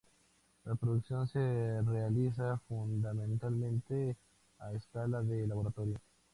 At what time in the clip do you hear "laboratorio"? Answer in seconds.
5.45-5.99